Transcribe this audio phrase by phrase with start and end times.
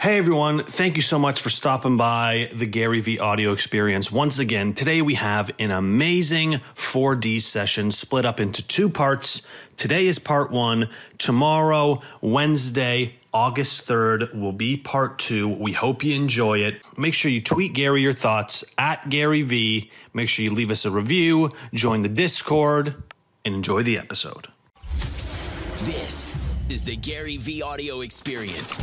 [0.00, 4.10] Hey everyone, thank you so much for stopping by the Gary Vee audio experience.
[4.10, 9.46] Once again, today we have an amazing 4D session split up into two parts.
[9.76, 10.88] Today is part one.
[11.18, 15.46] Tomorrow, Wednesday, August 3rd, will be part two.
[15.46, 16.80] We hope you enjoy it.
[16.96, 19.90] Make sure you tweet Gary your thoughts at Gary Vee.
[20.14, 22.94] Make sure you leave us a review, join the Discord,
[23.44, 24.46] and enjoy the episode.
[25.84, 26.26] This
[26.70, 28.82] is the Gary Vee audio experience.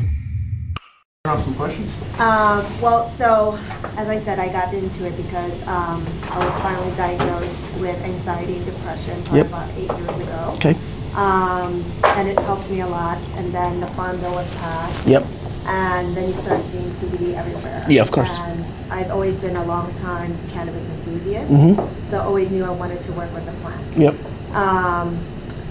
[1.28, 1.94] Around some questions.
[2.20, 3.60] Um, well, so
[3.97, 8.56] as I said, I got into it because um, I was finally diagnosed with anxiety
[8.57, 9.47] and depression Yep.
[9.47, 10.54] about eight years ago.
[10.55, 10.75] Okay.
[11.16, 13.18] Um, and it's helped me a lot.
[13.36, 15.05] And then the farm bill was passed.
[15.05, 15.25] Yep.
[15.66, 17.86] And then you start seeing CBD everywhere.
[17.89, 18.30] Yeah, of course.
[18.32, 21.52] And I've always been a long time cannabis enthusiast.
[21.52, 22.05] Mm-hmm.
[22.07, 23.97] So always knew I wanted to work with the plant.
[23.97, 24.55] Yep.
[24.55, 25.18] um,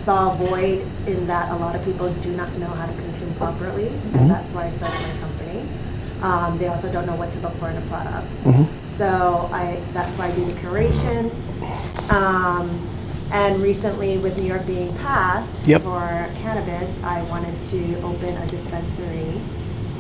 [0.04, 3.34] saw a void in that a lot of people do not know how to consume
[3.34, 4.18] properly, Mm-hmm.
[4.18, 5.35] and that's why I started my company.
[6.22, 8.26] Um, they also don't know what to look for in a product.
[8.44, 8.88] Mm-hmm.
[8.88, 11.30] So I, that's why I do the curation.
[12.10, 12.86] Um,
[13.32, 15.82] and recently, with New York being passed Yep.
[15.82, 19.40] for cannabis, I wanted to open a dispensary.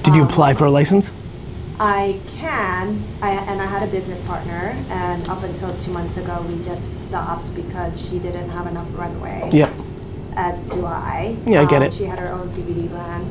[0.04, 1.12] Did you Um, apply for a license?
[1.78, 6.42] I can, I, and I had a business partner, and up until two months ago,
[6.48, 9.74] we just stopped because she didn't have enough runway Yep.
[10.36, 11.36] as do I.
[11.46, 11.92] Yeah, I get Um, it.
[11.94, 13.26] She had her own CBD brand.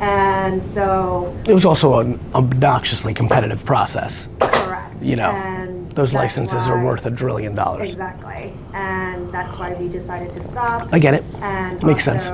[0.00, 4.28] And so, It was also an obnoxiously competitive process.
[4.40, 5.02] correct.
[5.02, 7.90] You know, And those licenses are worth a trillion dollars.
[7.90, 8.52] Exactly.
[8.74, 10.88] And that's why we decided to stop.
[10.92, 11.24] I get it.
[11.40, 12.26] And Makes sense.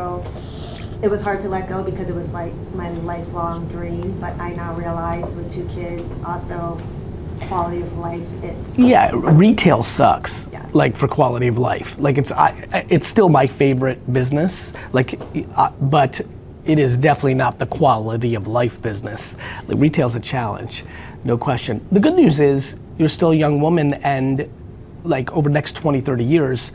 [1.03, 4.53] it was hard to let go because it was like my lifelong dream, but I
[4.53, 6.78] now realize with two kids, also
[7.43, 10.49] quality of life, it's Yeah, retail sucks.
[10.53, 10.65] Yeah.
[10.73, 11.97] Like for quality of life.
[11.99, 14.73] Like it's I, it's still my favorite business.
[14.93, 15.21] Like,
[15.56, 16.21] uh, but
[16.67, 19.34] it is definitely not the quality of life business.
[19.69, 20.84] Retail's a challenge,
[21.25, 21.87] no question.
[21.93, 24.48] The good news is you're still a young woman, and
[25.05, 26.73] like over the next 20, 30 years,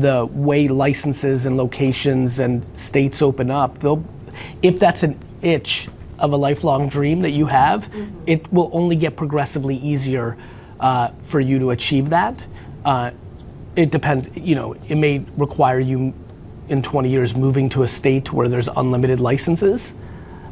[0.00, 4.04] the way licenses and locations and states open up, they'll,
[4.62, 7.88] if that's an itch of a lifelong dream that you have,
[8.26, 10.36] it will only get progressively easier
[10.80, 12.44] uh, for you to achieve that.
[12.84, 13.12] Uh,
[13.76, 16.12] it depends, you know, it may require you
[16.68, 19.94] in 20 years moving to a state where there's unlimited licenses,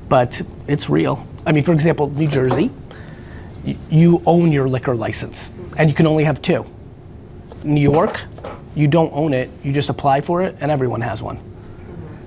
[0.08, 1.26] but it's real.
[1.46, 2.70] I mean, for example, New Jersey,
[3.90, 6.64] you own your liquor license and you can only have two.
[7.64, 8.22] New York,
[8.74, 11.38] you don't own it, you just apply for it and everyone has one.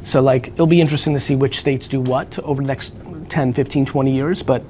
[0.04, 2.94] So like it'll be interesting to see which states do what over the next
[3.30, 4.64] 10, 15, 20 years, but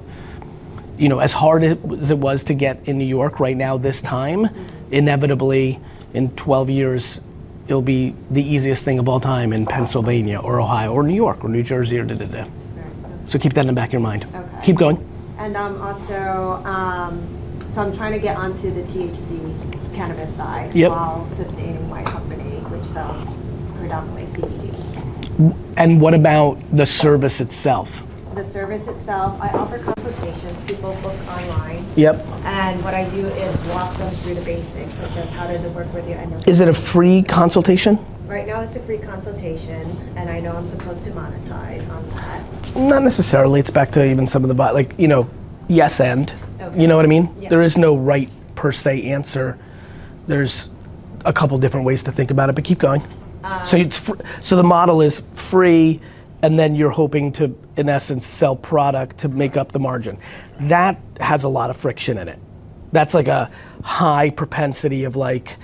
[0.98, 4.02] you know, as hard as it was to get in New York right now this
[4.02, 4.48] time,
[4.90, 5.80] inevitably
[6.12, 7.20] in 12 years
[7.70, 11.44] it'll be the easiest thing of all time in Pennsylvania or Ohio or New York
[11.44, 12.44] or New Jersey or da da da.
[13.26, 14.26] So keep that in the back of your mind.
[14.34, 14.64] Okay.
[14.64, 14.98] Keep going.
[15.38, 20.90] And um, also, um, so I'm trying to get onto the THC cannabis side Yep.
[20.90, 23.24] while sustaining my company, which sells
[23.78, 25.54] predominantly CBD.
[25.76, 28.02] And what about the service itself?
[28.34, 30.56] The service itself, I offer consultations.
[30.66, 31.84] People book online.
[31.96, 32.24] Yep.
[32.44, 35.72] And what I do is walk them through the basics, such as how does it
[35.72, 36.48] work with your endocrine.
[36.48, 37.98] Is it a free consultation?
[38.26, 42.44] Right now, it's a free consultation, and I know I'm supposed to monetize on that.
[42.60, 43.58] It's not necessarily.
[43.58, 45.28] It's back to even some of the like you know,
[45.68, 46.32] yes and.
[46.60, 46.82] Okay.
[46.82, 47.34] You know what I mean?
[47.40, 47.48] Yeah.
[47.48, 49.58] There is no right per se answer.
[50.28, 50.68] There's
[51.24, 53.02] a couple different ways to think about it, but keep going.
[53.42, 56.00] Uh, so it's fr- so the model is free,
[56.42, 60.18] and then you're hoping to, in essence, sell product to make up the margin.
[60.60, 62.38] That has a lot of friction in it.
[62.92, 63.50] That's like a
[63.82, 65.56] high propensity of like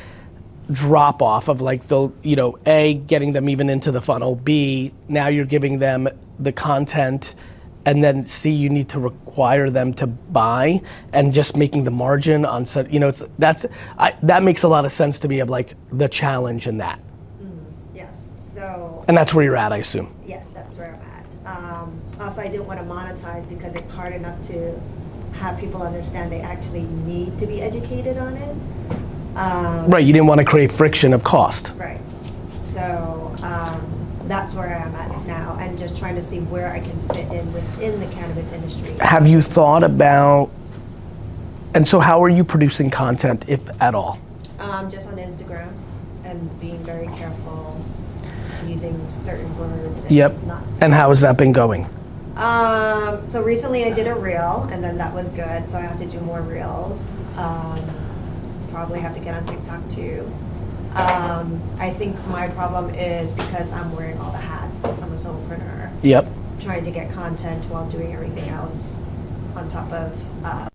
[0.70, 4.92] drop off of like the you know a getting them even into the funnel b
[5.06, 6.08] now you're giving them
[6.40, 7.36] the content
[7.84, 10.80] and then c you need to require them to buy
[11.12, 13.64] and just making the margin on such you know it's that's
[13.96, 16.98] I, that makes a lot of sense to me of like the challenge in that.
[16.98, 17.96] Mm-hmm.
[17.96, 20.12] Yes, so and that's where you're at i assume.
[20.26, 21.00] Yes, that's where
[21.46, 21.56] I'm at.
[21.56, 24.78] Um, also, I didn't want to monetize because it's hard enough to
[25.34, 28.56] have people understand they actually need to be educated on it.
[29.36, 32.00] Um, right you didn't want to create friction of cost right.
[32.62, 36.98] So um, that's where I'm at now, and just trying to see where I can
[37.08, 38.96] fit in within the cannabis industry.
[39.00, 40.50] have you thought about
[41.74, 44.18] and so how are you producing content if at all
[44.58, 45.70] Um, just on Instagram,
[46.24, 47.78] and being very careful
[48.66, 50.02] using certain words.
[50.04, 50.34] And yep
[50.80, 51.86] and how has that been going
[52.36, 55.68] Um, so recently I did a reel, and then that was good.
[55.70, 57.18] So I have to do more reels.
[57.36, 57.80] Um,
[58.70, 60.30] probably have to get on TikTok too.
[60.94, 64.84] Um, I think my problem is because I'm wearing all the hats.
[64.84, 65.90] I'm a solopreneur.
[66.02, 66.26] yep
[66.60, 69.04] trying to get content while doing everything else
[69.54, 70.68] on top of um,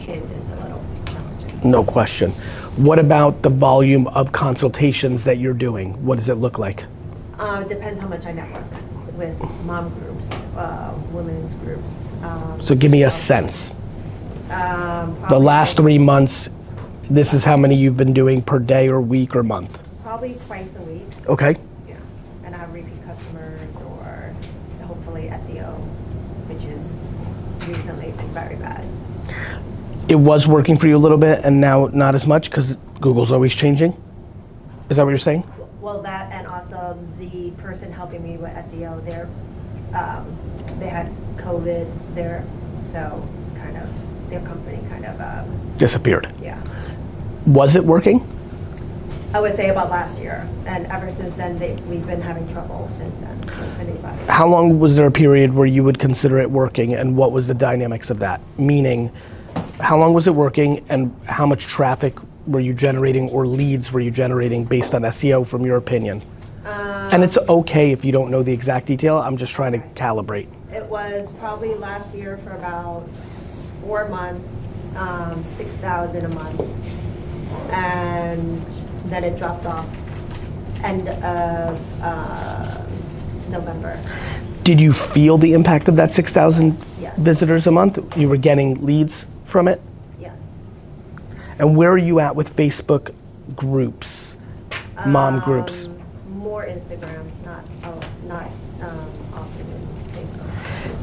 [0.00, 1.70] kids is a little challenging.
[1.70, 2.30] No question.
[2.76, 6.04] What about the volume of consultations that you're doing?
[6.04, 6.84] What does it look like?
[7.40, 8.64] It depends how much I network
[9.18, 11.90] with mom groups, uh, women's groups.
[12.22, 13.72] Um, So give me a sense.
[14.50, 16.48] Um, The probably- last three months,
[17.10, 19.78] this is how many you've been doing per day or week or month.
[20.04, 21.06] Probably twice a week.
[21.28, 21.56] Okay.
[21.88, 21.94] Yeah,
[22.44, 24.30] and I have repeat customers or
[24.86, 25.74] hopefully SEO,
[26.48, 28.84] which is recently been very bad.
[30.08, 33.30] It was working for you a little bit and now not as much because Google's
[33.32, 33.94] always changing?
[34.88, 35.44] Is that what you're saying?
[35.80, 38.36] Well, that and also the person helping me
[39.12, 40.36] um,
[40.78, 42.44] they had COVID there,
[42.92, 43.26] so
[43.56, 43.88] kind of,
[44.30, 46.32] their company kind of, um, Disappeared.
[46.42, 46.60] yeah.
[47.46, 48.26] Was it working?
[49.34, 52.90] I would say about last year, and ever since then, they, we've been having trouble
[52.96, 53.42] since then.
[53.42, 54.28] So it's been about it.
[54.30, 57.46] How long was there a period where you would consider it working and what was
[57.46, 58.40] the dynamics of that?
[58.58, 59.10] Meaning,
[59.80, 62.14] how long was it working and how much traffic
[62.46, 66.22] were you generating or leads were you generating based on SEO from your opinion?
[67.12, 70.48] And it's okay if you don't know the exact detail, I'm just trying to calibrate.
[70.72, 73.08] It was probably last year for about
[73.82, 76.60] four months, um, six thousand a month,
[77.70, 78.64] and
[79.10, 79.86] then it dropped off
[80.84, 82.82] end of uh,
[83.50, 83.98] November.
[84.62, 87.16] Did you feel the impact of that 6,000 Yes.
[87.18, 87.98] visitors a month?
[88.18, 89.80] You were getting leads from it?
[90.20, 90.36] Yes.
[91.58, 93.14] And where are you at with Facebook
[93.56, 94.36] groups,
[95.06, 95.88] mom groups?
[96.66, 98.50] Instagram, not oh, not
[98.82, 100.98] um, often in Facebook.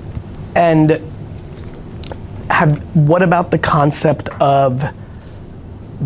[0.56, 1.02] And
[2.50, 4.84] have what about the concept of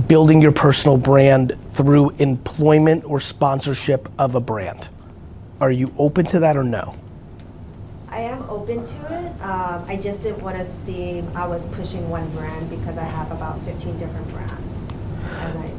[0.08, 4.90] building your personal brand through employment or sponsorship of a brand?
[5.62, 6.96] Are you open to that or no?
[8.10, 9.42] I am open to it.
[9.42, 13.32] Um, I just didn't want to seem I was pushing one brand because I have
[13.32, 15.72] about 15 different brands, and I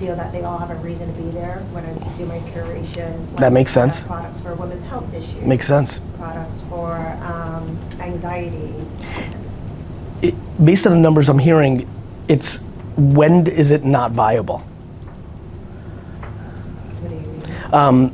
[0.00, 3.36] feel that they all have a reason to be there when I do my curation.
[3.36, 4.02] That makes sense.
[4.02, 5.42] Products for women's health issues.
[5.42, 6.00] Makes sense.
[6.16, 8.74] Products for um, anxiety.
[10.22, 11.86] It, based on the numbers I'm hearing,
[12.28, 12.60] it's
[12.96, 14.58] when is it not viable?
[17.00, 17.74] What do you mean?
[17.74, 18.12] Um,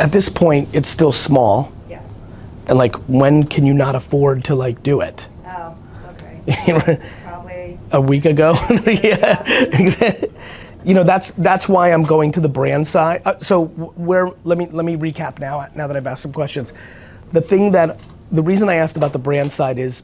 [0.00, 2.04] at this point, it's still small, yes.
[2.66, 5.28] and like when can you not afford to like do it?
[5.46, 5.76] Oh,
[6.10, 6.98] okay.
[7.24, 7.78] Probably.
[7.92, 8.54] a week ago.
[8.86, 9.44] yeah,
[10.88, 13.20] you know that's that's why I'm going to the brand side.
[13.26, 15.68] Uh, so where let me let me recap now.
[15.74, 16.72] Now that I've asked some questions,
[17.32, 18.00] the thing that
[18.32, 20.02] the reason I asked about the brand side is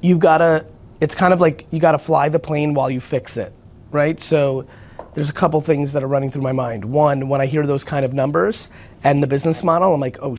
[0.00, 0.66] you've got to.
[1.00, 3.52] It's kind of like you got to fly the plane while you fix it,
[3.92, 4.20] right?
[4.20, 4.66] So
[5.14, 6.84] there's a couple things that are running through my mind.
[6.84, 8.68] One, when I hear those kind of numbers
[9.04, 10.36] and the business model, I'm like, oh,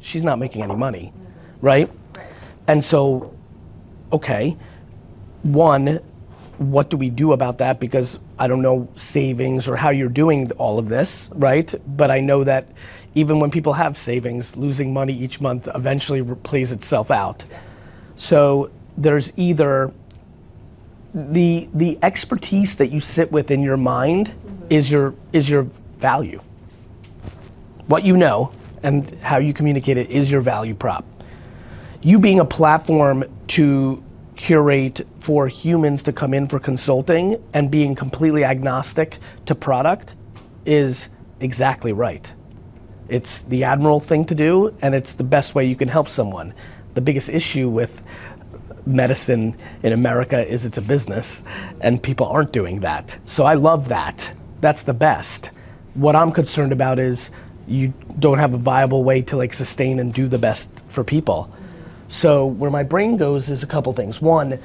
[0.00, 1.14] she's not making any money,
[1.62, 1.90] right?
[2.68, 3.34] And so,
[4.12, 4.58] okay
[5.44, 6.00] one,
[6.58, 7.78] what do we do about that?
[7.78, 11.72] Because I don't know savings or how you're doing all of this, right?
[11.96, 12.66] But I know that
[13.14, 17.44] even when people have savings, losing money each month eventually plays itself out.
[18.16, 19.92] So there's either
[21.14, 24.66] the the expertise that you sit with in your mind mm-hmm.
[24.70, 25.62] is your is your
[25.98, 26.40] value.
[27.86, 28.52] What you know
[28.82, 31.04] and how you communicate it is your value prop
[32.04, 34.02] you being a platform to
[34.36, 40.14] curate for humans to come in for consulting and being completely agnostic to product
[40.66, 42.34] is exactly right.
[43.08, 46.54] It's the admiral thing to do, and it's the best way you can help someone.
[46.94, 48.02] The biggest issue with
[48.86, 51.42] medicine in America is it's a business,
[51.80, 53.18] and people aren't doing that.
[53.26, 54.32] So I love that.
[54.60, 55.50] That's the best.
[55.94, 57.30] What I'm concerned about is
[57.66, 61.52] you don't have a viable way to like sustain and do the best for people.
[62.14, 64.22] So where my brain goes is a couple things.
[64.22, 64.56] One,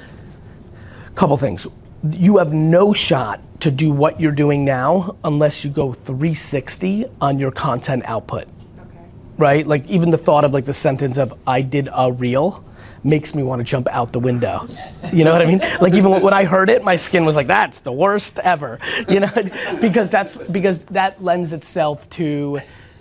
[1.16, 1.66] couple things.
[2.08, 7.40] You have no shot to do what you're doing now unless you go 360 on
[7.40, 8.44] your content output
[8.78, 8.98] Okay.
[9.36, 9.66] right?
[9.66, 12.64] Like even the thought of like the sentence of "I did a reel"
[13.02, 14.68] makes me want to jump out the window.
[15.12, 15.60] You know what I mean?
[15.80, 18.78] Like even when I heard it, my skin was like, "That's the worst ever,"
[19.08, 19.32] you know,
[19.80, 22.60] because that's because that lends itself to,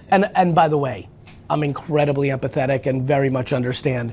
[0.09, 1.07] and and by the way,
[1.51, 4.11] I'm incredibly empathetic and very much understand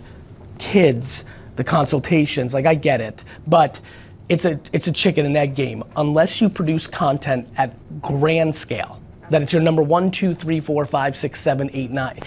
[0.59, 1.25] kids,
[1.57, 2.53] the consultations.
[2.55, 3.81] Like I get it, but.
[4.29, 5.85] It's a, it's a chicken and egg game.
[5.95, 10.85] Unless you produce content at grand scale, that it's your number one, two, three, four,
[10.85, 12.19] five, six, seven, eight, nine.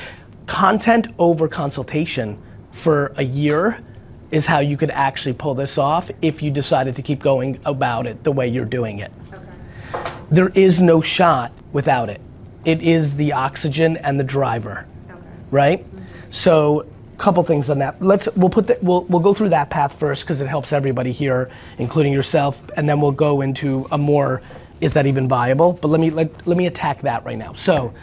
[0.45, 3.83] Content over consultation for a year
[4.31, 8.07] is how you could actually pull this off if you decided to keep going about
[8.07, 9.11] it the way you're doing it.
[9.33, 10.11] Okay.
[10.31, 12.21] There is no shot without it.
[12.63, 15.19] It is the oxygen and the driver, Okay.
[15.51, 15.85] right?
[16.31, 16.85] So,
[17.19, 18.01] couple things on that.
[18.01, 21.11] Let's we'll put that we'll we'll go through that path first because it helps everybody
[21.11, 24.41] here, including yourself, and then we'll go into a more
[24.81, 25.73] is that even viable?
[25.73, 27.53] But let me let, let me attack that right now.
[27.53, 27.93] So,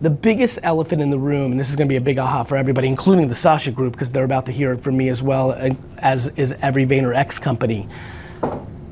[0.00, 2.44] the biggest elephant in the room, and this is going to be a big aha
[2.44, 5.22] for everybody, including the Sasha Group, because they're about to hear it from me as
[5.22, 7.88] well, as is every VaynerX company.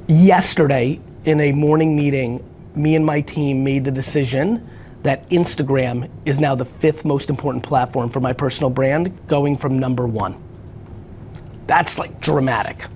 [0.06, 4.68] Yesterday, in a morning meeting, me and my team made the decision
[5.02, 9.78] that Instagram is now the fifth most important platform for my personal brand, going from
[9.78, 10.40] number one.
[11.66, 12.86] That's like dramatic.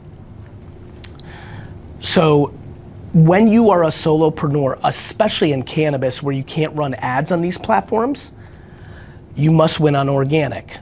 [2.00, 2.52] So,
[3.14, 7.56] when you are a solopreneur, especially in cannabis where you can't run ads on these
[7.56, 8.32] platforms,
[9.36, 10.78] you must win on organic.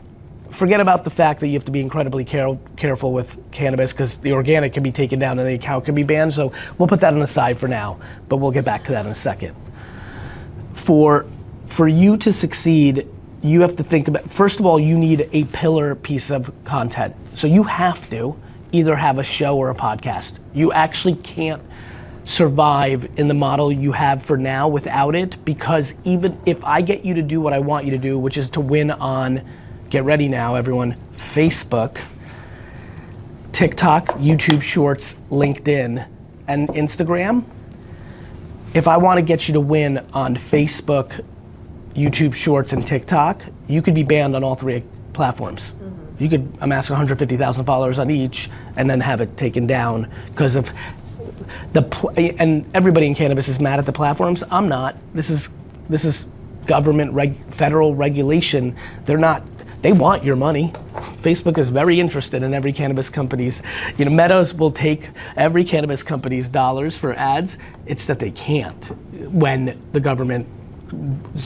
[0.50, 4.19] Forget about the fact that you have to be incredibly care- careful with cannabis because
[4.19, 6.33] the organic can be taken down and the account can be banned.
[6.33, 7.99] So we'll put that on the side for now,
[8.29, 9.55] but we'll get back to that in a second.
[10.75, 11.26] For
[11.67, 13.09] for you to succeed,
[13.43, 17.14] you have to think about first of all, you need a pillar piece of content.
[17.35, 18.37] So you have to
[18.73, 20.38] either have a show or a podcast.
[20.55, 21.62] You actually can't
[22.25, 27.05] survive in the model you have for now without it because even if I get
[27.05, 29.43] you to do what I want you to do, which is to win on,
[29.91, 32.00] get ready now, everyone, Facebook,
[33.52, 36.07] TikTok, YouTube Shorts, LinkedIn,
[36.49, 37.45] and Instagram.
[38.75, 41.23] If I want to get you to win on Facebook,
[41.95, 45.73] YouTube Shorts, and TikTok, you could be banned on all three platforms.
[45.73, 46.25] Mm-hmm.
[46.25, 50.73] You could amass 150,000 followers on each and then have it taken down because of
[51.75, 54.43] the pl- and everybody in cannabis is mad at the platforms.
[54.50, 54.97] I'm not.
[55.12, 55.50] This is
[55.91, 56.25] this is
[56.64, 58.75] government reg- federal regulation.
[59.05, 59.43] They're not.
[59.83, 60.73] They want your money.
[61.23, 63.62] Facebook is very interested in every cannabis company's.
[63.99, 67.59] You know, Meadows will take every cannabis company's dollars for ads.
[67.87, 68.85] It's that they can't
[69.33, 70.47] when the government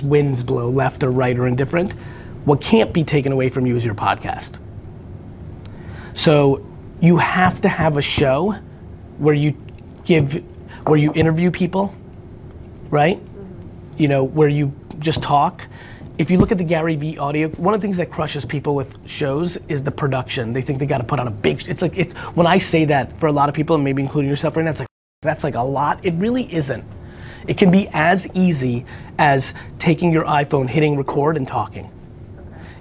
[0.02, 1.92] winds blow left or right or indifferent.
[2.44, 4.58] What can't be taken away from you is your podcast.
[6.14, 6.64] So
[7.00, 8.58] you have to have a show
[9.18, 9.56] where you
[10.04, 10.44] give,
[10.86, 11.94] where you interview people,
[12.90, 13.20] right?
[13.96, 15.66] You know, where you just talk.
[16.18, 18.74] If you look at the Gary Vee audio, one of the things that crushes people
[18.74, 20.54] with shows is the production.
[20.54, 21.68] They think they got to put on a big.
[21.68, 24.30] It's like it, when I say that for a lot of people, and maybe including
[24.30, 24.88] yourself right now, it's like
[25.20, 26.02] that's like a lot.
[26.02, 26.84] It really isn't.
[27.46, 28.86] It can be as easy
[29.18, 31.90] as taking your iPhone, hitting record, and talking.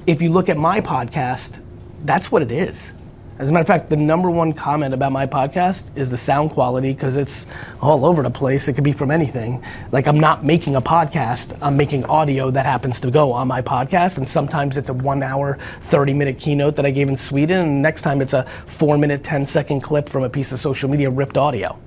[0.07, 1.59] If you look at my podcast,
[2.05, 2.93] that's what it is.
[3.37, 6.51] As a matter of fact, the number one comment about my podcast is the sound
[6.51, 7.45] quality because it's
[7.81, 8.69] all over the place.
[8.69, 9.61] It could be from anything.
[9.91, 13.61] Like, I'm not making a podcast, I'm making audio that happens to go on my
[13.61, 14.17] podcast.
[14.17, 17.59] And sometimes it's a one hour, 30 minute keynote that I gave in Sweden.
[17.59, 20.89] And next time it's a four minute, 10 second clip from a piece of social
[20.89, 21.77] media ripped audio.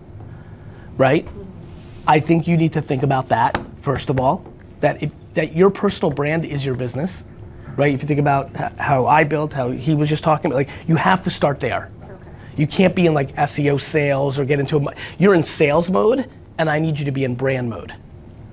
[0.98, 1.26] Right?
[2.06, 4.44] I think you need to think about that, first of all,
[4.80, 7.24] that, if, that your personal brand is your business
[7.78, 7.94] right?
[7.94, 10.96] If you think about how I built, how he was just talking about, like you
[10.96, 11.90] have to start there.
[12.02, 12.14] Okay.
[12.56, 14.94] You can't be in like SEO sales or get into a.
[15.18, 17.94] You're in sales mode, and I need you to be in brand mode.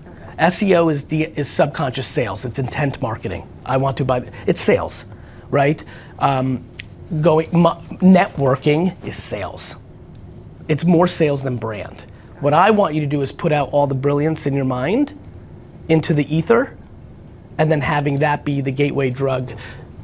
[0.07, 0.45] Okay.
[0.45, 2.45] SEO is de- is subconscious sales.
[2.45, 3.49] It's intent marketing.
[3.65, 4.31] I want to buy.
[4.45, 5.05] It's sales,
[5.49, 5.83] right?
[6.19, 6.63] Um,
[7.21, 9.75] going networking is sales.
[10.67, 12.05] It's more sales than brand.
[12.41, 15.17] What I want you to do is put out all the brilliance in your mind
[15.89, 16.77] into the ether
[17.57, 19.53] and then having that be the gateway drug,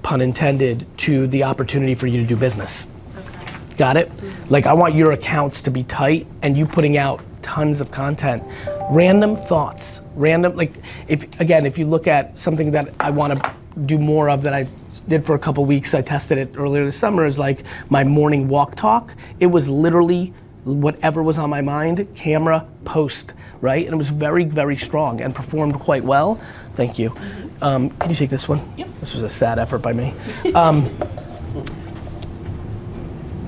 [0.04, 2.86] pun intended, to the opportunity for you to do business.
[3.16, 3.76] Okay.
[3.78, 4.10] Got it?
[4.10, 4.50] Mm-hmm.
[4.50, 8.44] Like I want your accounts to be tight and you putting out tons of content.
[8.90, 10.74] Random thoughts, random like
[11.08, 13.54] if again if you look at something that I want to
[13.86, 14.68] do more of that I
[15.08, 18.48] did for a couple weeks, I tested it earlier this summer is like my morning
[18.48, 19.14] walk talk.
[19.40, 23.84] It was literally whatever was on my mind, camera, post, right?
[23.84, 26.40] And it was very, very strong and performed quite well.
[26.76, 27.16] Thank you.
[27.62, 28.62] Um, can you take this one?
[28.78, 28.90] Yep.
[29.00, 30.14] This was a sad effort by me.
[30.56, 30.90] Um,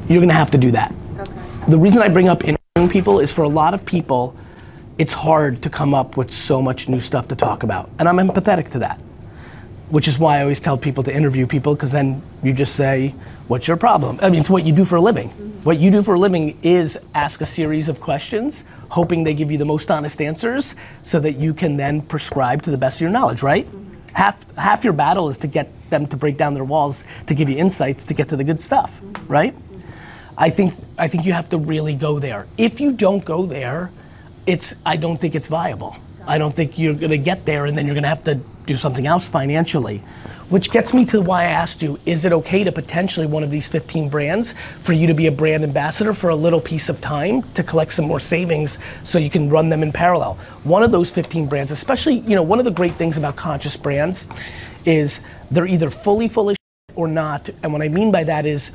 [0.10, 0.94] you're gonna have to do that.
[1.20, 1.32] Okay.
[1.70, 4.36] The reason I bring up interviewing people is for a lot of people,
[4.98, 7.90] it's hard to come up with so much new stuff to talk about.
[7.98, 9.00] And I'm empathetic to that.
[9.90, 13.16] Which is why I always tell people to interview people, because then you just say,
[13.48, 14.20] what's your problem?
[14.22, 15.30] I mean, it's what you do for a living.
[15.30, 15.50] Mm-hmm.
[15.64, 19.52] What you do for a living is ask a series of questions hoping they give
[19.52, 23.02] you the most honest answers so that you can then prescribe to the best of
[23.02, 23.66] your knowledge, right?
[23.66, 24.14] Mm-hmm.
[24.14, 27.50] Half, half your battle is to get them to break down their walls to give
[27.50, 29.32] you insights to get to the good stuff, mm-hmm.
[29.32, 29.56] right?
[30.38, 32.46] I think, I think you have to really go there.
[32.58, 33.92] If you don't go there,
[34.46, 35.96] it's, I don't think it's viable.
[36.28, 38.36] I don't think you're gonna get there and then you're gonna have to
[38.68, 40.04] do something else financially.
[40.50, 43.52] Which gets me to why I asked you, is it okay to potentially one of
[43.52, 47.02] these 15 brands for you to be a brand ambassador for a little piece of
[47.02, 50.36] time to collect some more savings so you can run them in parallel?
[50.64, 53.78] One of those 15 brands, especially, you know, one of the great things about conscious
[53.78, 54.28] brands
[54.86, 56.56] is they're either fully, fully
[56.96, 57.50] or not.
[57.64, 58.72] And what I mean by that is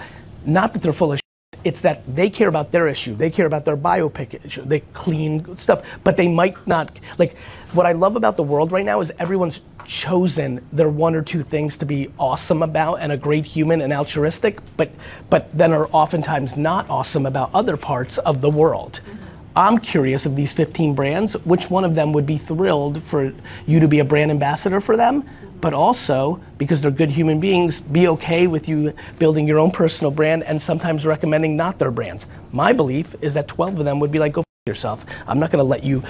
[0.46, 1.20] not that they're full of
[1.64, 3.14] it's that they care about their issue.
[3.14, 4.64] They care about their biopic issue.
[4.64, 6.98] They clean stuff, but they might not.
[7.18, 7.36] Like,
[7.72, 11.42] what I love about the world right now is everyone's chosen their one or two
[11.42, 14.90] things to be awesome about and a great human and altruistic, but
[15.30, 19.00] but then are oftentimes not awesome about other parts of the world.
[19.04, 19.24] Mm-hmm.
[19.56, 23.32] I'm curious of these 15 brands, which one of them would be thrilled for
[23.66, 25.28] you to be a brand ambassador for them,
[25.60, 30.10] but also because they're good human beings, be okay with you building your own personal
[30.10, 32.26] brand and sometimes recommending not their brands.
[32.52, 35.04] My belief is that 12 of them would be like, go yourself.
[35.26, 36.04] I'm not gonna let you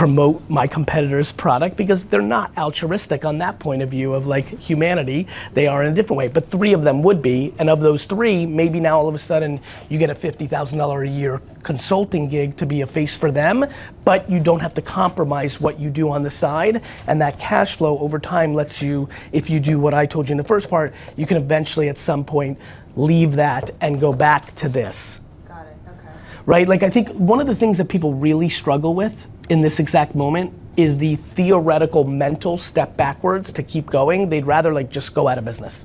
[0.00, 4.46] promote my competitor's product because they're not altruistic on that point of view of like
[4.58, 5.26] humanity.
[5.52, 6.28] They are in a different way.
[6.28, 9.18] But three of them would be, and of those three, maybe now all of a
[9.18, 13.66] sudden you get a $50,000 a year consulting gig to be a face for them,
[14.06, 16.80] but you don't have to compromise what you do on the side.
[17.06, 20.32] And that cash flow over time lets you, if you do what I told you
[20.32, 22.58] in the first part, you can eventually at some point
[22.96, 26.14] leave that and go back to this Got it, okay.
[26.46, 26.66] right?
[26.66, 29.14] Like I think one of the things that people really struggle with
[29.50, 34.30] in this exact moment is the theoretical mental step backwards to keep going.
[34.30, 35.84] They'd rather like just go out of business.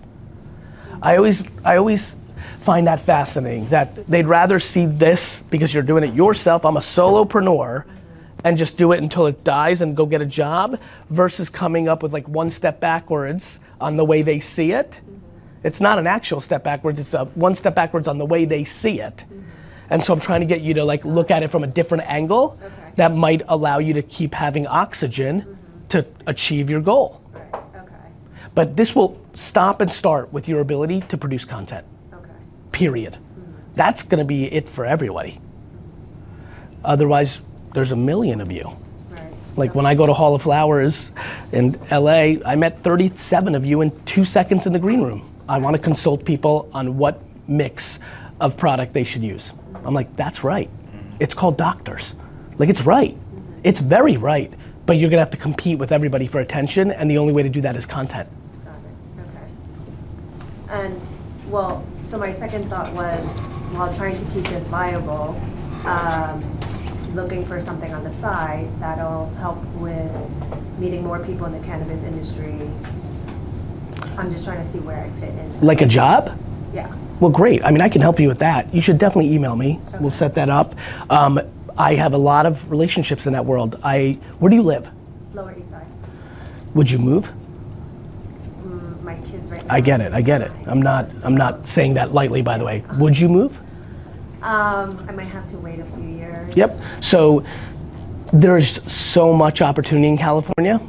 [1.01, 2.15] I always I always
[2.62, 6.63] find that fascinating that they'd rather see this because you're doing it yourself.
[6.63, 7.86] I'm a solopreneur
[8.43, 10.79] and just do it until it dies and go get a job
[11.10, 15.00] versus coming up with like one step backwards on the way they see it.
[15.63, 18.63] It's not an actual step backwards, it's a one step backwards on the way they
[18.63, 19.25] see it.
[19.89, 22.03] And so I'm trying to get you to like look at it from a different
[22.07, 22.85] angle Okay.
[22.96, 25.58] That might allow you to keep having oxygen
[25.90, 27.22] to achieve your goal.
[27.34, 27.94] Right, okay,
[28.54, 31.86] But this will stop and start with your ability to produce content.
[32.14, 32.30] okay.
[32.72, 33.16] Period.
[33.16, 33.52] Hmm.
[33.75, 35.40] That's going to be it for everybody.
[36.84, 37.42] Otherwise,
[37.74, 38.72] there's a million of you.
[39.10, 39.34] Right.
[39.58, 41.12] Like when I go to Hall of Flowers
[41.52, 45.30] in LA, I met 37 of you in two seconds in the green room.
[45.50, 48.00] I want to consult people on what mix
[48.40, 49.52] of product they should use.
[49.84, 50.70] I'm like, that's right.
[50.70, 51.18] Hmm.
[51.20, 52.13] It's called doctors.
[52.58, 53.18] Like, it's right.
[53.63, 54.52] It's very right.
[54.86, 57.50] But you're gonna have to compete with everybody for attention, and the only way to
[57.50, 58.30] do that is content.
[58.63, 60.86] Got it, okay.
[60.86, 61.02] And,
[61.50, 63.26] well, so my second thought was,
[63.74, 65.39] while trying to keep this viable,
[65.86, 66.44] um,
[67.15, 70.12] looking for something on the side that'll help with
[70.78, 72.70] meeting more people in the cannabis industry.
[74.18, 75.62] I'm just trying to see where I fit in.
[75.62, 76.39] Like a job?
[76.74, 77.63] Yeah, Well, great.
[77.63, 78.74] I mean, I can help you with that.
[78.74, 79.80] You should definitely email me.
[80.00, 80.76] We'll set that up.
[81.10, 81.39] Um,
[81.78, 83.80] I have a lot of relationships in that world.
[83.84, 84.90] I, where do you live?
[85.34, 85.86] Lower East Side.
[86.74, 87.32] Would you move?
[88.64, 89.74] Mm, My kids right now.
[89.74, 90.14] I get it.
[90.14, 90.52] I get it.
[90.68, 91.10] I'm not.
[91.24, 92.84] I'm not saying that lightly, by the way.
[92.98, 93.58] Would you move?
[94.42, 96.56] Um, I might have to wait a few years.
[96.56, 96.72] Yep.
[97.02, 97.44] So
[98.32, 100.80] there's so much opportunity in California,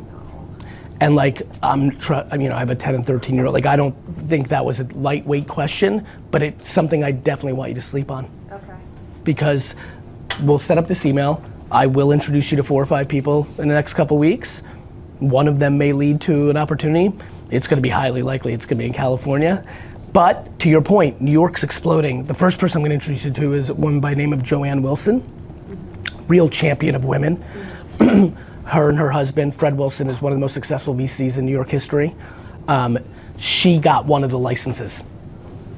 [1.00, 3.44] and like I'm, tr- I mean, you know, I have a 10 and 13 year
[3.46, 3.54] old.
[3.54, 3.94] Like I don't
[4.28, 8.10] think that was a lightweight question, but it's something I definitely want you to sleep
[8.10, 8.74] on Okay,
[9.24, 9.74] because
[10.42, 11.42] we'll set up this email.
[11.70, 14.62] I will introduce you to four or five people in the next couple weeks.
[15.18, 17.16] One of them may lead to an opportunity.
[17.50, 19.64] It's going to be highly likely it's going to be in California.
[20.12, 22.24] But to your point, New York's exploding.
[22.24, 24.32] The first person I'm going to introduce you to is a woman by the name
[24.32, 25.22] of Joanne Wilson,
[26.28, 27.36] real champion of women.
[28.64, 31.52] her and her husband, Fred Wilson, is one of the most successful VCs in New
[31.52, 32.14] York history.
[32.68, 32.98] Um,
[33.38, 35.02] she got one of the licenses.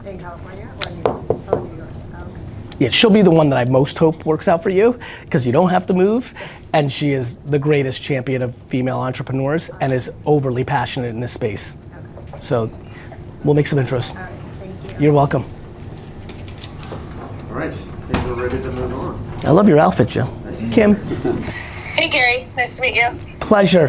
[0.04, 1.24] in California or New York?
[1.48, 2.67] Oh, New York, okay.
[2.78, 5.52] Yeah, she'll be the one that I most hope works out for you because you
[5.52, 6.32] don't have to move.
[6.72, 11.32] And she is the greatest champion of female entrepreneurs and is overly passionate in this
[11.32, 11.74] space.
[12.32, 12.70] Okay, So
[13.42, 14.10] we'll make some intros.
[14.10, 15.04] all right, thank you.
[15.06, 15.44] You're welcome.
[17.48, 17.72] All right, I
[18.12, 19.36] think we're ready to move on.
[19.44, 20.32] I love your outfit, Joe.
[20.72, 20.94] Kim,
[21.96, 23.08] Hey Gary, nice to meet you.
[23.40, 23.88] pleasure.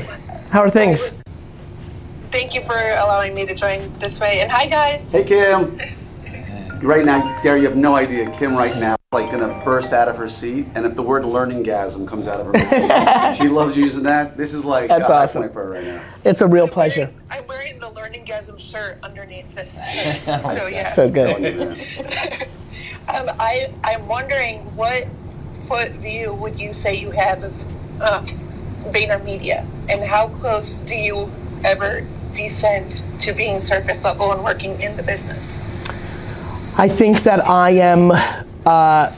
[0.50, 1.22] How are things?
[2.32, 4.40] Thank you for allowing me to join this way.
[4.42, 5.12] And hi guys.
[5.12, 5.80] Hey Kim.
[6.82, 8.30] Right now, Gary, you have no idea.
[8.32, 11.24] Kim right now is like gonna burst out of her seat, and if the word
[11.24, 14.36] learning gasm comes out of her mouth, she loves using that.
[14.36, 15.50] This is like That's a high awesome.
[15.54, 16.04] for her right now.
[16.26, 17.10] It's a real pleasure.
[17.32, 19.74] I'm wearing the Learning Gasm shirt underneath this.
[20.26, 20.88] so yeah.
[20.88, 21.46] So good.
[23.08, 25.08] um, I I'm wondering what
[25.68, 28.26] foot view would you say you have of uh,
[28.88, 31.32] VaynerMedia, and how close do you
[31.64, 35.58] ever descend to being surface level and working in the business?
[36.80, 38.10] I think that I am,
[38.66, 39.14] uh,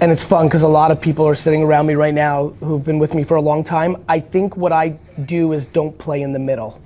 [0.00, 2.82] and it's fun because a lot of people are sitting around me right now who've
[2.82, 4.02] been with me for a long time.
[4.08, 4.96] I think what I
[5.26, 6.80] do is don't play in the middle.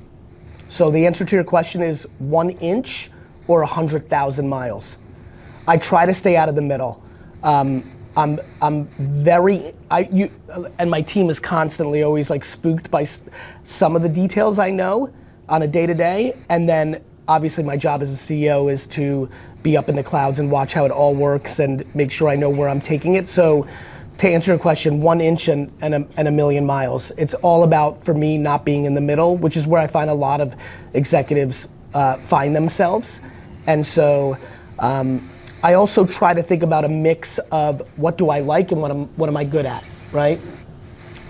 [0.68, 3.08] So the answer to your question is one inch
[3.46, 4.98] or a hundred thousand miles.
[5.68, 7.00] I try to stay out of the middle.
[7.44, 10.28] Um, I'm I'm very I you
[10.80, 13.06] and my team is constantly always like spooked by
[13.62, 15.08] some of the details I know
[15.48, 19.28] on a day to day, and then obviously my job as a CEO is to
[19.62, 22.36] be up in the clouds and watch how it all works and make sure I
[22.36, 23.26] know where I'm taking it.
[23.28, 23.66] So
[24.18, 27.12] to answer your question, one inch and, and, a, and a million miles.
[27.18, 30.08] It's all about, for me, not being in the middle, which is where I find
[30.08, 30.54] a lot of
[30.94, 33.20] executives uh, find themselves.
[33.66, 34.38] And so
[34.78, 35.30] um,
[35.62, 38.90] I also try to think about a mix of what do I like and what,
[38.90, 40.40] am, what am I good at, right?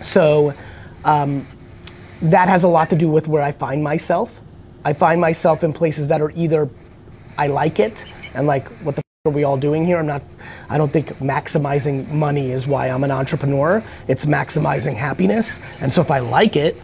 [0.00, 0.54] So
[1.04, 1.46] um,
[2.22, 4.40] that has a lot to do with where I find myself.
[4.84, 6.68] I find myself in places that are either
[7.38, 8.04] I like it
[8.36, 9.98] and like what the are we all doing here?
[9.98, 10.22] I'm not.
[10.68, 13.82] I don't think maximizing money is why I'm an entrepreneur.
[14.06, 15.58] It's maximizing happiness.
[15.80, 16.80] And so if I like it,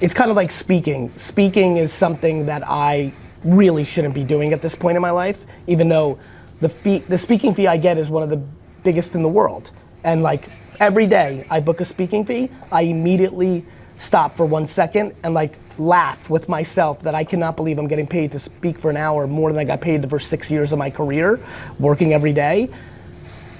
[0.00, 1.12] it's kind of like speaking.
[1.16, 3.12] Speaking is something that I
[3.44, 6.18] really shouldn't be doing at this point in my life, even though
[6.60, 8.42] the fee, the speaking fee I get is one of the
[8.82, 9.70] biggest in the world.
[10.02, 10.48] And like
[10.80, 13.64] every day I book a speaking fee, I immediately
[13.96, 18.06] stop for one second and like laugh with myself that I cannot believe I'm getting
[18.06, 20.72] paid to speak for an hour more than I got paid the first six years
[20.72, 21.40] of my career,
[21.78, 22.68] working every day.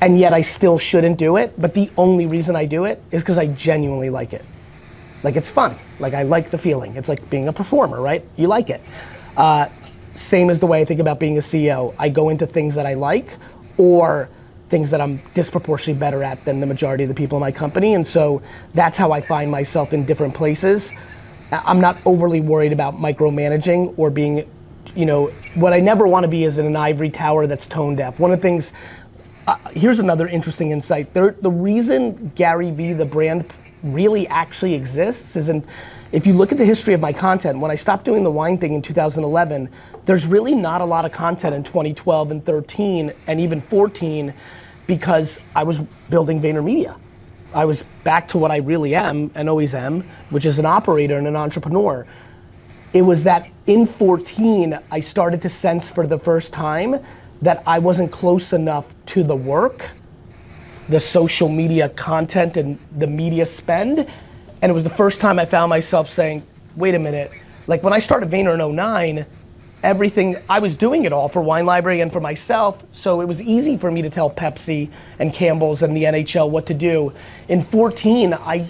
[0.00, 1.60] And yet I still shouldn't do it.
[1.60, 4.44] But the only reason I do it is because I genuinely like it.
[5.22, 5.78] Like it's fun.
[5.98, 6.96] Like I like the feeling.
[6.96, 8.24] It's like being a performer, right?
[8.36, 8.82] You like it.
[9.36, 9.68] Uh,
[10.14, 11.94] same as the way I think about being a CEO.
[11.98, 13.38] I go into things that I like
[13.78, 14.28] or
[14.68, 17.94] things that I'm disproportionately better at than the majority of the people in my company.
[17.94, 18.42] And so
[18.74, 20.92] that's how I find myself in different places.
[21.52, 24.50] I'm not overly worried about micromanaging or being,
[24.96, 27.94] you know, what I never want to be is in an ivory tower that's tone
[27.94, 28.18] deaf.
[28.18, 28.72] One of the things,
[29.46, 31.12] uh, here's another interesting insight.
[31.12, 35.62] There, the reason Gary Vee, the brand, really actually exists is in,
[36.10, 38.56] if you look at the history of my content, when I stopped doing the wine
[38.56, 39.68] thing in 2011,
[40.06, 44.32] there's really not a lot of content in 2012 and 13 and even 14
[44.86, 46.96] because I was building VaynerMedia.
[47.54, 51.18] I was back to what I really am and always am, which is an operator
[51.18, 52.06] and an entrepreneur.
[52.92, 56.98] It was that in 14, I started to sense for the first time
[57.42, 59.90] that I wasn't close enough to the work,
[60.88, 63.98] the social media content, and the media spend.
[64.60, 67.32] And it was the first time I found myself saying, wait a minute,
[67.66, 69.26] like when I started Vayner in 09,
[69.82, 73.42] everything I was doing it all for Wine Library and for myself, so it was
[73.42, 77.12] easy for me to tell Pepsi and Campbell's and the NHL what to do.
[77.48, 78.68] In 14, I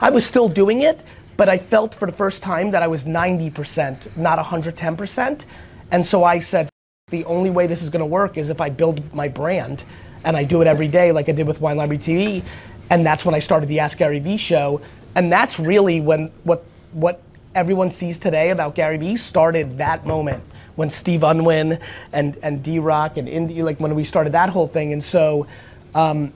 [0.00, 1.02] I was still doing it,
[1.36, 5.44] but I felt for the first time that I was 90%, not 110%.
[5.90, 6.68] And so I said,
[7.08, 9.84] the only way this is gonna work is if I build my brand
[10.24, 12.42] and I do it every day like I did with Wine Library TV.
[12.90, 14.80] And that's when I started the Ask Gary Vee show.
[15.14, 17.22] And that's really when what what
[17.54, 20.42] everyone sees today about Gary Vee started that moment
[20.74, 21.78] when Steve Unwin
[22.12, 24.92] and, and D-Rock and Indy, like when we started that whole thing.
[24.92, 25.46] And so
[25.94, 26.32] um,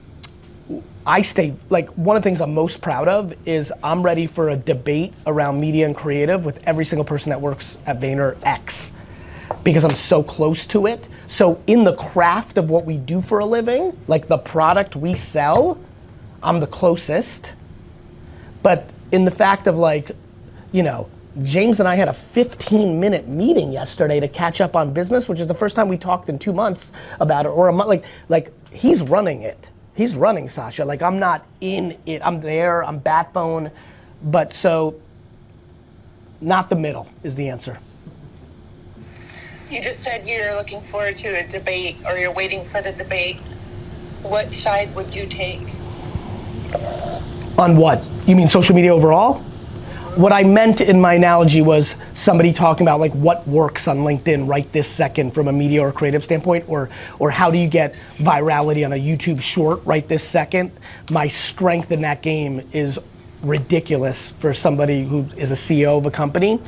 [1.05, 4.49] I stay, like one of the things I'm most proud of is I'm ready for
[4.49, 8.91] a debate around media and creative with every single person that works at Vayner X
[9.63, 11.09] because I'm so close to it.
[11.27, 15.15] So in the craft of what we do for a living, like the product we
[15.15, 15.79] sell,
[16.41, 17.53] I'm the closest.
[18.63, 20.11] But in the fact of like,
[20.71, 21.09] you know,
[21.43, 25.39] James and I had a 15 minute meeting yesterday to catch up on business, which
[25.39, 27.87] is the first time we talked in two months about it, or a month.
[27.87, 29.69] Like, like he's running it.
[29.95, 30.85] He's running Sasha.
[30.85, 32.21] Like I'm not in it.
[32.25, 32.83] I'm there.
[32.83, 33.71] I'm bat phone,
[34.23, 34.95] but so
[36.41, 37.79] not the middle is the answer.
[39.69, 43.37] You just said you're looking forward to a debate or you're waiting for the debate.
[44.23, 45.61] What side would you take?
[47.57, 48.03] On what?
[48.25, 49.43] You mean social media overall?
[50.15, 54.49] What I meant in my analogy was somebody talking about like what works on LinkedIn
[54.49, 57.95] right this second from a media or creative standpoint, or or how do you get
[58.17, 60.71] virality on a YouTube short right this second.
[61.11, 62.99] My strength in that game is
[63.43, 66.59] ridiculous for somebody who is a CEO of a company.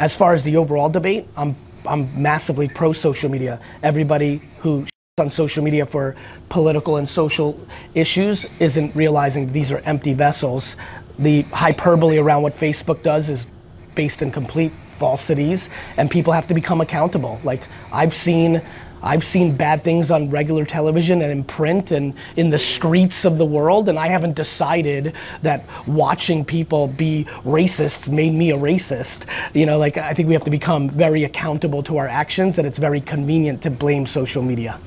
[0.00, 1.54] As far as the overall debate, I'm
[1.86, 3.60] I'm massively pro social media.
[3.82, 4.86] Everybody who
[5.18, 6.16] on social media for
[6.48, 7.58] political and social
[7.94, 10.76] issues isn't realizing these are empty vessels.
[11.18, 13.46] The hyperbole around what Facebook does is
[13.94, 17.40] based in complete falsities and people have to become accountable.
[17.44, 18.62] Like I've seen
[19.02, 23.38] I've seen bad things on regular television and in print and in the streets of
[23.38, 29.26] the world, and I haven't decided that watching people be racists made me a racist.
[29.54, 32.66] You know, like I think we have to become very accountable to our actions, and
[32.66, 34.80] it's very convenient to blame social media.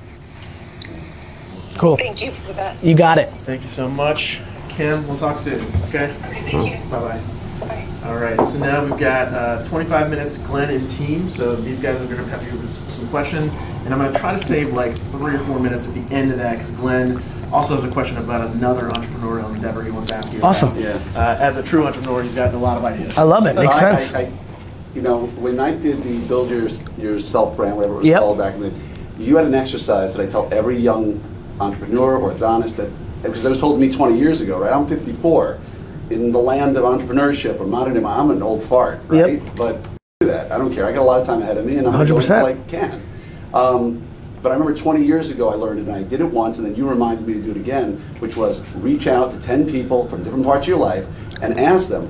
[1.78, 1.96] Cool.
[1.96, 2.84] Thank you for that.
[2.84, 3.32] You got it.
[3.40, 4.42] Thank you so much.
[4.82, 6.12] Kim, we'll talk soon, okay?
[6.22, 6.90] Thank you.
[6.90, 7.22] Bye-bye.
[7.60, 7.88] Bye.
[8.04, 11.30] All right, so now we've got uh, 25 minutes, Glenn and team.
[11.30, 13.54] So these guys are going to have you with some questions,
[13.86, 16.32] and I'm going to try to save like three or four minutes at the end
[16.32, 17.22] of that because Glenn
[17.54, 20.40] also has a question about another entrepreneurial endeavor he wants to ask you.
[20.40, 20.48] about.
[20.50, 20.76] Awesome.
[20.80, 21.00] Yeah.
[21.16, 23.20] Uh, as a true entrepreneur, he's gotten a lot of ideas.
[23.20, 23.54] I love it.
[23.54, 24.16] No, Makes I- sense.
[24.16, 24.32] I- I-
[24.96, 26.68] you know, when I did the build your
[26.98, 28.20] yourself brand, whatever it was Yep.
[28.20, 28.74] called back then,
[29.20, 31.20] you had an exercise that I tell every young
[31.60, 32.90] entrepreneur or orthodontist that
[33.22, 34.74] because it was told to me 20 years ago, right?
[34.74, 35.58] I'm 54.
[36.10, 39.26] In the land of entrepreneurship or modern, I'm an old fart, Yep.
[39.26, 39.56] right?
[39.56, 39.78] But
[40.20, 40.52] do that.
[40.52, 40.86] I don't care.
[40.86, 42.44] I got a lot of time ahead of me, and I'm going to 100%.
[42.44, 43.02] I can.
[43.54, 44.02] Um,
[44.44, 46.66] but I remember 20 years ago I learned it, and I did it once, and
[46.66, 50.08] then you reminded me to do it again, which was reach out to 10 people
[50.10, 51.06] from different parts of your life
[51.42, 52.08] and ask them,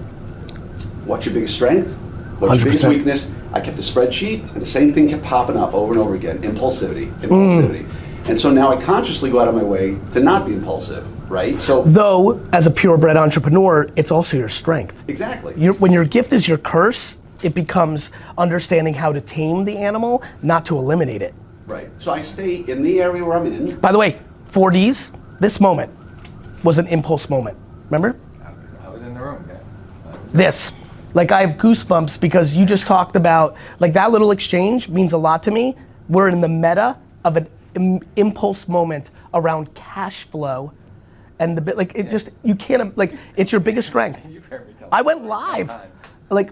[1.06, 1.94] what's your biggest strength?
[2.40, 3.32] What's your biggest weakness?
[3.54, 6.40] I kept the spreadsheet, and the same thing kept popping up over and over again
[6.42, 7.86] impulsivity, impulsivity.
[8.26, 11.60] And so now I consciously go out of my way to not be impulsive, right?
[11.60, 14.96] So, Though, as a purebred entrepreneur, it's also your strength.
[15.08, 15.54] exactly.
[15.58, 20.24] Your, when your gift is your curse, it becomes understanding how to tame the animal,
[20.44, 21.34] not to eliminate it.
[21.66, 21.90] right.
[21.98, 23.80] So I stay in the area where I'm in.
[23.80, 24.20] By the way,
[24.52, 25.92] 4Ds, this moment
[26.64, 27.58] was an impulse moment.
[27.90, 28.16] Remember?
[28.86, 29.58] I was in the room, yeah.
[30.28, 30.72] This.
[31.16, 35.18] Like I have goosebumps because you just talked about, like that little exchange means a
[35.18, 35.76] lot to me.
[36.08, 40.72] We're in the meta of an Im- impulse moment around cash flow.
[41.40, 44.20] And the bit, like it just, you can't, like, it's your biggest strength.
[44.30, 45.68] You've heard me tell I went live.
[45.68, 45.92] times.
[46.30, 46.52] Like,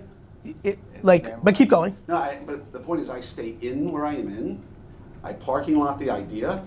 [0.64, 1.96] it, like, but keep going.
[2.08, 4.62] No, I, but the point is, I stay in where I am in.
[5.24, 6.64] I parking lot the idea,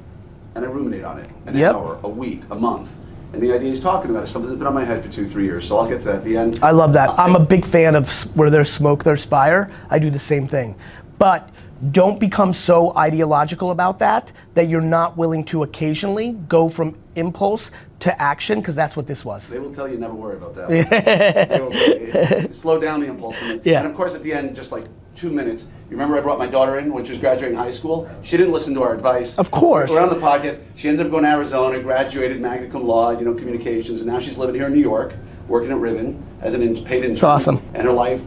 [0.55, 1.75] and I ruminate on it an Yep.
[1.75, 2.95] hour, a week, a month.
[3.33, 5.27] And the idea he's talking about is something that's been on my head for two,
[5.27, 5.67] three years.
[5.67, 6.59] So I'll get to that at the end.
[6.63, 7.09] I love that.
[7.11, 9.73] Uh, I'm a big fan of where there's smoke, there's fire.
[9.89, 10.75] I do the same thing.
[11.19, 11.49] But
[11.91, 17.71] don't become so ideological about that that you're not willing to occasionally go from impulse
[17.99, 19.49] to action, because that's what this was.
[19.49, 20.69] They will tell you never worry about that.
[22.45, 23.41] Will slow down the impulse.
[23.43, 23.79] And, Yeah.
[23.81, 25.65] and of course, at the end, just like two minutes.
[25.89, 28.11] You remember I brought my daughter in when she was graduating high school.
[28.23, 29.37] She didn't listen to our advice.
[29.39, 29.91] Of course.
[29.91, 30.59] We're on the podcast.
[30.75, 34.19] She ended up going to Arizona, graduated magna cum laude, you know, communications, and now
[34.19, 35.15] she's living here in New York,
[35.47, 37.13] working at Ribbon as an in, paid intern.
[37.13, 37.63] It's awesome.
[37.75, 38.23] And her life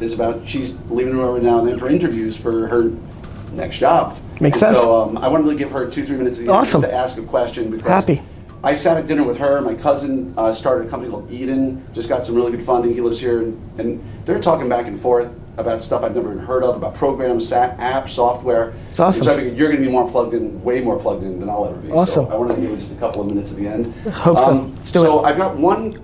[0.00, 2.92] is about she's leaving the room every now and then for interviews for her
[3.52, 4.16] next job.
[4.40, 4.78] Makes And sense.
[4.78, 6.82] So um, I wanted to give her two, three minutes the Awesome.
[6.82, 8.22] to ask a question because Happy.
[8.62, 9.60] I sat at dinner with her.
[9.60, 11.84] My cousin uh, started a company called Eden.
[11.92, 12.92] Just got some really good funding.
[12.92, 16.44] He lives here, and, and they're talking back and forth about stuff I've never even
[16.44, 18.74] heard of, about programs, apps, software.
[18.90, 19.24] It's awesome.
[19.24, 21.48] So I figured you're going to be more plugged in, way more plugged in than
[21.48, 21.90] I'll ever be.
[21.90, 22.26] Awesome.
[22.26, 23.92] So I wanted to give you just a couple of minutes at the end.
[24.12, 24.52] Hope so.
[24.76, 25.28] Let's do so it.
[25.28, 25.96] I've got one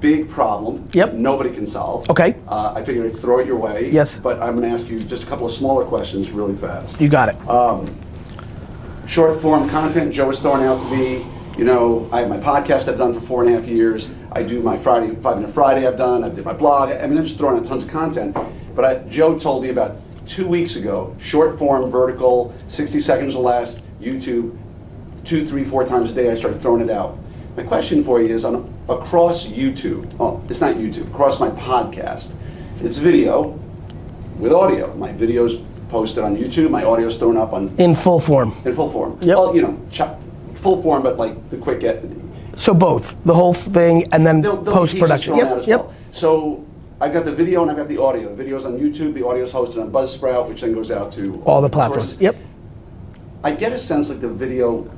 [0.00, 0.88] big problem.
[0.92, 1.14] Yep.
[1.14, 2.08] Nobody can solve.
[2.10, 2.36] Okay.
[2.48, 3.90] Uh, I figured I'd throw it your way.
[3.90, 4.18] Yes.
[4.18, 7.08] But I'm going to ask you just a couple of smaller questions really fast You
[7.08, 7.36] got it.
[9.08, 11.24] short form content Joe is throwing out to me.
[11.58, 14.08] You know, I have my podcast I've done for four and a half years.
[14.32, 16.24] I do my Friday, Five Minute Friday I've done.
[16.24, 16.90] I did my blog.
[16.90, 18.36] I mean, I'm just throwing out tons of content.
[18.74, 23.42] But I, Joe told me about two weeks ago, short form, vertical, 60 seconds or
[23.42, 24.56] less, YouTube,
[25.24, 27.18] two, three, four times a day I started throwing it out.
[27.56, 32.32] My question for you is on across YouTube, well, it's not YouTube, across my podcast,
[32.80, 33.58] it's video
[34.38, 34.94] with audio.
[34.94, 35.56] My video's
[35.88, 38.54] posted on YouTube, my audio's thrown up on In full form.
[38.64, 39.18] in full form.
[39.22, 39.36] Yep.
[39.36, 42.04] Well, you know, ch- full form, but like the quick get.
[42.56, 45.36] So both, the whole thing, and then post production.
[45.36, 45.80] Yep, as yep.
[45.80, 45.94] well.
[46.12, 46.64] So
[47.00, 48.28] I've got the video and I've got the audio.
[48.28, 49.14] The video's on YouTube.
[49.14, 52.04] The audio's hosted on Buzzsprout, which then goes out to All the platforms.
[52.04, 52.20] sources.
[52.20, 52.36] Yep.
[53.42, 54.88] I get a sense like the video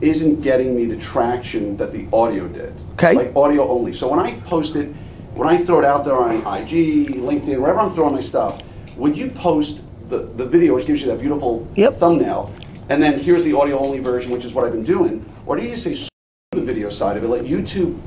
[0.00, 2.74] isn't getting me the traction that the audio did.
[2.94, 3.14] Okay.
[3.14, 3.92] Like audio only.
[3.92, 4.86] So when I post it,
[5.34, 8.60] when I throw it out there on IG, LinkedIn, wherever I'm throwing my stuff,
[8.96, 11.94] would you post the, the video, which gives you that beautiful Yep.
[11.94, 12.52] thumbnail,
[12.88, 15.24] and then here's the audio only version, which is what I've been doing?
[15.46, 16.08] Or do you just say "Screw
[16.52, 17.98] the video side of it, let YouTube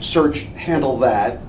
[0.00, 1.40] search handle that,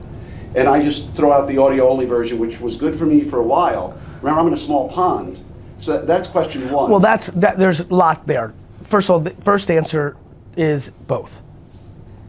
[0.56, 3.40] and I just throw out the audio only version, which was good for me for
[3.40, 3.98] a while.
[4.22, 5.42] Remember, I'm in a small pond.
[5.80, 6.92] So that's question one.
[6.92, 7.58] Well, that's that.
[7.58, 8.54] There's a lot there.
[8.84, 10.16] First of all, the first answer
[10.56, 11.40] is both.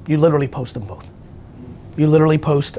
[0.06, 1.04] You literally post them both.
[1.96, 2.78] You literally post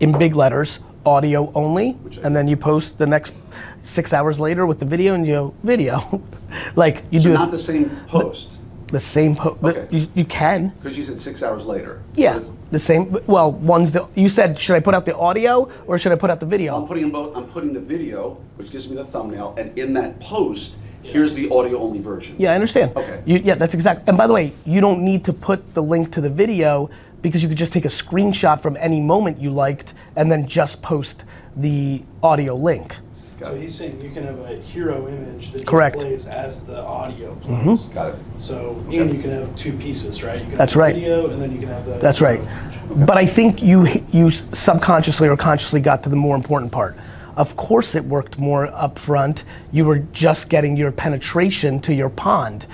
[0.00, 3.34] in big letters, audio only, and then you post the next
[3.82, 6.22] six hours later with the video, and you go video,
[6.76, 8.58] like you So do not the same post,
[8.92, 9.62] the same post.
[9.64, 9.86] Okay.
[9.90, 10.68] You, you can.
[10.80, 12.00] because you said six hours later.
[12.14, 13.16] Yeah, it's- the same.
[13.26, 14.06] Well, one's the.
[14.14, 16.76] You said should I put out the audio or should I put out the video?
[16.76, 17.36] I'm putting in both.
[17.36, 21.50] I'm putting the video, which gives me the thumbnail, and in that post, here's the
[21.50, 22.36] audio only version.
[22.38, 22.96] Yeah, I understand.
[22.96, 23.22] Okay.
[23.26, 24.08] You, yeah, that's exact.
[24.08, 26.88] And by the way, you don't need to put the link to the video
[27.22, 30.82] because you could just take a screenshot from any moment you liked and then just
[30.82, 31.24] post
[31.56, 32.96] the audio link.
[33.44, 35.98] So he's saying you can have a hero image that just Correct.
[35.98, 37.64] plays as the audio mm-hmm.
[37.64, 37.84] plays.
[37.86, 38.20] Got it.
[38.38, 40.40] So and you can have two pieces, right?
[40.40, 40.94] You can That's have the right.
[40.94, 41.94] Video and then you can have the.
[41.98, 42.40] That's right.
[42.40, 43.06] hero image.
[43.06, 46.96] But I think you you subconsciously or consciously got to the more important part.
[47.36, 49.44] Of course, it worked more upfront.
[49.72, 52.66] You were just getting your penetration to your pond.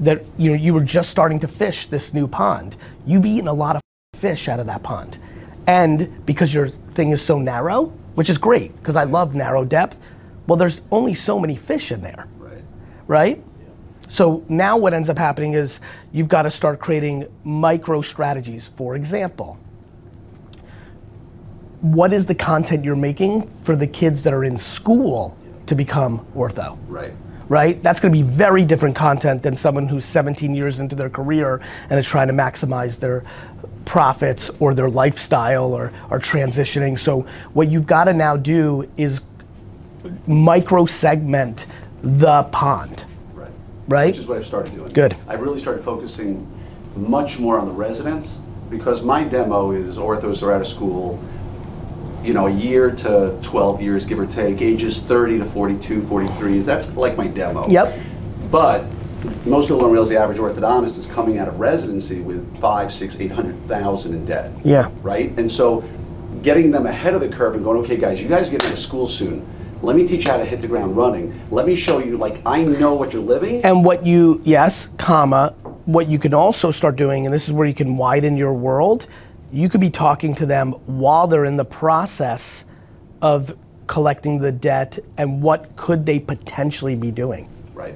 [0.00, 2.76] That you know you were just starting to fish this new pond.
[3.06, 3.82] You've eaten a lot of
[4.14, 5.18] fish out of that pond,
[5.66, 9.96] and because your thing is so narrow, which is great because I love narrow depth.
[10.50, 12.64] Well, there's only so many fish in there, Right.
[13.06, 13.44] right?
[14.08, 15.78] So now what ends up happening is
[16.10, 18.66] you've got to start creating micro strategies.
[18.66, 19.58] For example,
[21.82, 25.36] what is the content you're making for the kids that are in school
[25.66, 26.76] to become ortho?
[26.88, 27.12] Right.
[27.48, 27.80] right?
[27.80, 31.60] That's going to be very different content than someone who's 17 years into their career
[31.88, 33.22] and is trying to maximize their
[33.84, 36.98] profits or their lifestyle or are transitioning.
[36.98, 39.20] So what you've got to now do is
[40.26, 41.66] micro segment
[42.02, 43.50] the pond, Right.
[43.88, 44.06] right?
[44.08, 44.90] Which is what I've started doing.
[44.92, 45.16] Good.
[45.28, 46.46] I've really started focusing
[46.96, 48.38] much more on the residents
[48.70, 51.18] because my demo is orthos are out of school,
[52.22, 56.60] you know, a year to 12 years, give or take, ages 30 to 42, 43.
[56.60, 57.66] That's like my demo.
[57.68, 57.98] Yep.
[58.50, 58.84] But
[59.44, 63.18] most people don't realize the average orthodontist is coming out of residency with five, six,
[63.20, 64.52] eight hundred thousand in debt.
[64.64, 64.90] Yeah.
[65.02, 65.36] Right?
[65.38, 65.84] And so
[66.42, 68.78] getting them ahead of the curve and going, okay, guys, you guys get out of
[68.78, 69.46] school soon.
[69.82, 71.32] Let me teach you how to hit the ground running.
[71.50, 73.64] Let me show you, like, I know what you're living.
[73.64, 75.54] And what you, yes, comma,
[75.86, 79.06] what you can also start doing, and this is where you can widen your world,
[79.52, 82.64] you could be talking to them while they're in the process
[83.22, 87.48] of collecting the debt and what could they potentially be doing.
[87.74, 87.94] Right.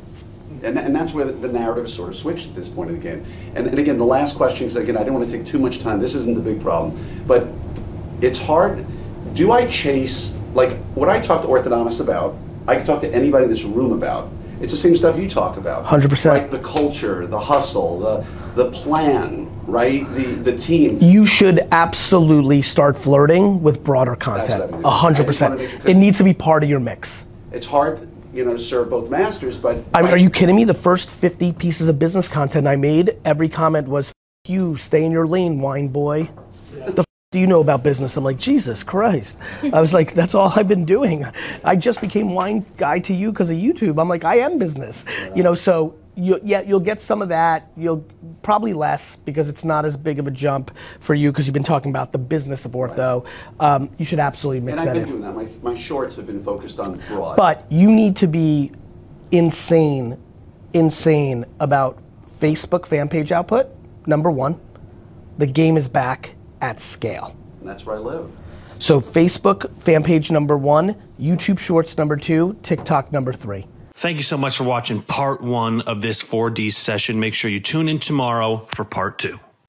[0.62, 3.02] And, and that's where the, narrative is sort of switched at this point in the
[3.02, 3.24] game.
[3.54, 5.80] And, and again, the last question, because again, I don't want to take too much
[5.80, 6.00] time.
[6.00, 6.98] This isn't the big problem.
[7.26, 7.46] But
[8.22, 8.84] it's hard.
[9.34, 12.36] Do I chase, like, what I talk to orthodontists about,
[12.66, 14.30] I can talk to anybody in this room about.
[14.60, 15.84] It's the same stuff you talk about.
[15.84, 16.30] 100%.
[16.30, 16.50] Right?
[16.50, 20.08] The culture, the hustle, the, the plan, right?
[20.14, 20.98] The, the team.
[21.02, 24.62] You should absolutely start flirting with broader content.
[24.62, 24.84] I've been doing.
[24.84, 25.88] A hundred I just wanna percent.
[25.88, 27.26] It needs to be part of your mix.
[27.52, 29.78] It's hard, you know, to serve both masters, but.
[29.92, 30.64] I mean, are you kidding me?
[30.64, 35.04] The first 50 pieces of business content I made, every comment was, F- you, stay
[35.04, 36.30] in your lane, wine boy.
[37.34, 38.16] Do you know about business?
[38.16, 39.36] I'm like, Jesus Christ.
[39.72, 41.26] I was like, that's all I've been doing.
[41.64, 44.00] I just became wine guy to you because of YouTube.
[44.00, 45.04] I'm like, I am business.
[45.34, 47.72] You know, so you, yeah, you'll get some of that.
[47.76, 48.06] You'll
[48.42, 50.70] probably less because it's not as big of a jump
[51.00, 53.26] for you because you've been talking about the business of ortho.
[53.58, 55.20] Um, you should absolutely mix And I've that been in.
[55.20, 55.60] doing that.
[55.64, 57.36] My, my shorts have been focused on broad.
[57.36, 58.70] But you need to be
[59.32, 60.22] insane,
[60.72, 62.00] insane about
[62.38, 63.70] Facebook fan page output.
[64.06, 64.60] Number one,
[65.38, 67.36] the game is back at scale.
[67.60, 68.30] And that's where I live.
[68.78, 73.66] So Facebook fan page number one, YouTube Shorts number two, TikTok number three.
[73.94, 77.20] Thank you so much for watching part one of this 4D session.
[77.20, 79.38] Make sure you tune in tomorrow for part two.